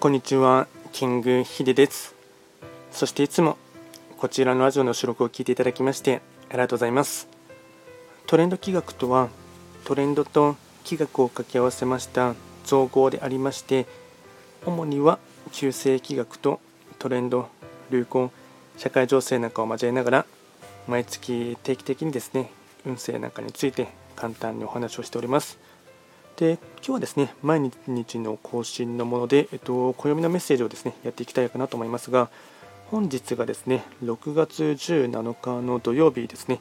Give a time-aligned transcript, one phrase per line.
[0.00, 2.14] こんにちは、キングヒデです。
[2.90, 3.56] そしていつも
[4.18, 6.20] こちらのラジオの収録を聞いていただきまして
[6.50, 7.28] ありがとうございます。
[8.26, 9.28] トレンド企画とは
[9.84, 12.34] トレンドと企画を掛け合わせました
[12.64, 13.86] 造語でありまして
[14.66, 15.18] 主には
[15.52, 16.60] 旧世企画と
[16.98, 17.48] トレンド、
[17.90, 18.30] 流行、
[18.76, 20.26] 社会情勢なんかを交えながら
[20.88, 22.50] 毎月定期的にですね
[22.84, 25.58] 運勢なんかについて簡単にお話をしております。
[26.36, 32.28] で今日はですね毎日の更新のもので、えっと、暦のメッセージをですねやっていきたいかなと思いますが
[32.90, 36.60] 本日がですね6月17日の土曜日ですね。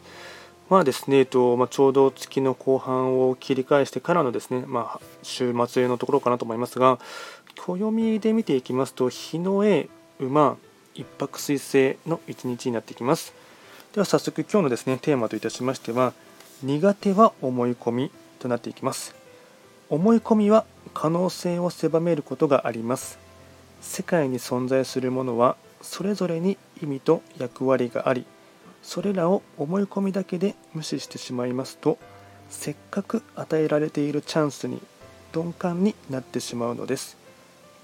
[0.69, 6.99] まあですね、えっとまあ、ちょうど月の後半を切り返してからのですね、まあ、週末のところかなと思いますが
[7.57, 10.57] 暦で見ていきますと日の絵馬
[10.95, 13.33] 一泊水星の一日になってきます。
[13.93, 16.13] では早速今日のですねテーマといたしましては
[16.63, 19.22] 苦手は思い込みとなっていきます。
[19.89, 23.19] 思い込みは可能性を狭めることがあります。
[23.83, 28.25] 世界に存在するものはそれぞれに意味と役割があり
[28.81, 31.97] それらを思い込みだけで無視してしまいますと
[32.49, 34.81] せっかく与えられているチャンスに
[35.35, 37.17] 鈍感になってしまうのです。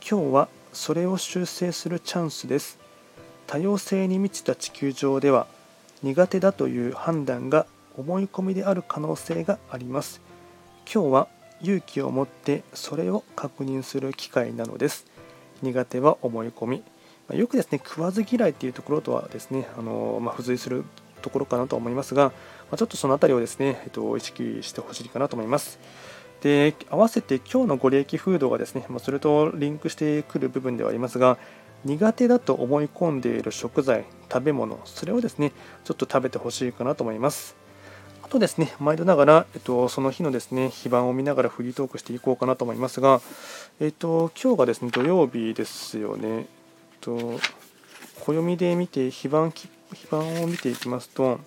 [0.08, 2.78] 今日はそれを修正するチャンスです。
[3.48, 5.48] 多様性に満ちた地球上では
[6.04, 7.66] 苦手だという判断が
[7.98, 10.22] 思い込みである可能性があります。
[10.92, 11.28] 今日は
[11.62, 15.06] 勇気を持ってそれを確認する機会なのです。
[15.62, 16.84] 苦手は思い込み。
[17.34, 20.84] よくですね食わず嫌いっていうところとはですねあの、まあ、付随する
[21.22, 22.32] ところかなと思いますが、
[22.72, 25.80] まちょっとその辺りをですね、えっと、意識してほしいかなと思います。
[26.42, 31.38] で合わせて今日のご利益フードがですね、まそれとリンクしてくる部分ではありますが
[31.84, 35.52] 苦手だと思い込んでいる食材食べ物それをですね
[35.84, 37.58] ちょっと食べてほしいかなと思います。
[38.30, 43.22] とですね、毎度ながら、えっと、その日のですね、非番を見ながらフリートークしていこうかなと思いますが、
[43.80, 46.28] えっと、今日がですね、土曜日ですよね。
[46.30, 46.46] えっ
[47.02, 47.40] と、
[48.22, 49.68] 暦で見て、非番、非
[50.10, 51.40] 番を見ていきますと、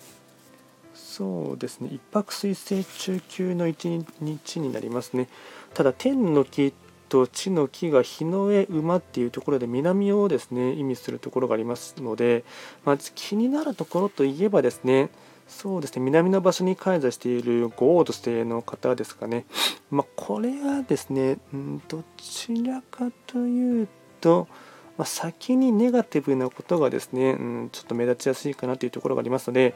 [0.93, 3.87] そうですね、一泊水星中級の一
[4.19, 5.29] 日になりますね。
[5.73, 6.73] ただ、天の木
[7.13, 12.43] と地の木が日の絵馬っていうところで南をですね意味するところがありますので、
[12.85, 15.09] まず気になるところといえばですね
[15.53, 16.01] そうですね。
[16.01, 19.45] 南の場所に開座しているゴード星の方ですかね、
[19.91, 21.37] まあ、これはですね、
[21.87, 23.87] どちらかという
[24.19, 24.47] と、
[24.97, 29.73] まあ、先にネガティブなことがですね、うん、ちょっと目立ちやすいかなというところがありますので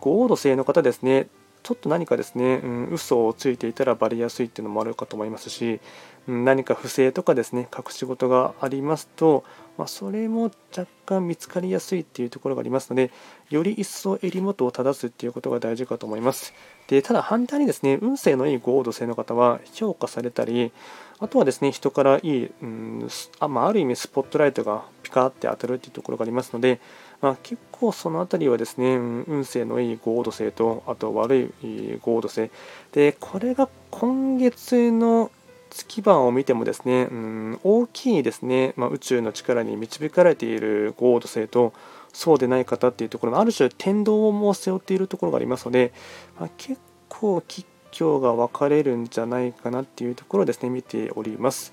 [0.00, 1.28] ゴード星の方ですね
[1.62, 5.80] ちょっと何かですね、うん、嘘をついていたらバレやすいっていうのもあるかと思いますし、
[6.28, 9.44] 何か不正とかですね隠し事がありますと、
[9.78, 13.10] まあ、それも若干見つかりやすいっていうところがありますので
[13.48, 16.52] より一層襟元を正すっていうことが大事かと思います。
[16.88, 20.72] でただ反対にですね運勢のいいゴード性の方は評価されたり
[21.18, 23.08] あとはですね人からいい、うん
[23.40, 26.80] あまあ、ある意味スポットライトがピカって当たるっていうところがありますので、
[27.20, 32.50] まあ、結構その辺りはですね運勢のいいゴード性とあと悪いゴード性
[32.92, 35.30] でこれが今月の
[35.70, 41.72] 月番を見てもですね、うん、大きいですね、まあ、宇宙の力に導かれているゴード星と
[42.12, 45.92] そうでない方っていうところのある種天道も背負っているところがありますので、
[46.38, 51.72] まあ、結構吉凶が分かれるんじゃないかなっていうところをですね見ております。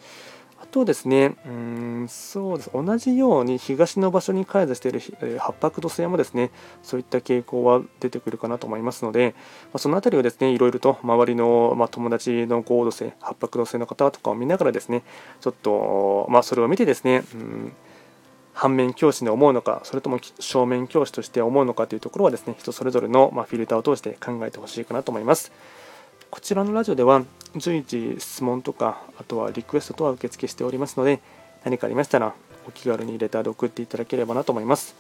[0.62, 2.72] あとですね、うん、そうです。
[2.74, 6.52] 同じように東の場所に開座しているえ八白土星もですね、
[6.82, 9.36] そういった傾向は出てくるかなと思いますので、
[9.66, 15.04] まあ、その辺りをですね、いろいろと周りの、まあ、友達の合土星、八白土星の方とかを見ながらですね、
[15.42, 17.74] ちょっと、まあ、それを見てですね、うん
[18.56, 25.52] 反面教師で思うのか、それとも正面教師として思うのかというところはですね、人それぞれの、まフィルターを通して考えてほしいかなと思います。
[26.32, 27.24] こちらのラジオでは
[27.58, 31.20] 随時質問とかあとはリクエストとは受付しておりますので
[31.64, 32.34] 何かありましたら
[32.68, 34.96] お気軽にレターで送っていただければなと思います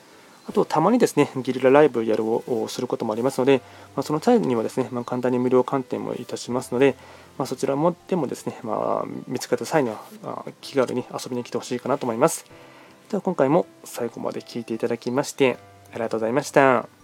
[0.47, 3.61] あとたまにですねゲリラライブやるをすることもありますので、
[3.95, 6.95] まあ、その際にはですね、まあ、簡単に無料鑑定もいたしますので、
[7.37, 12.45] まあ、そちらもでもですね、まあ、見つかった際には、ま気軽に遊びに来てほしいかなと思います
[13.09, 15.57] では今回も最後まで聴いていただきまして
[15.91, 16.94] ありがとうございました。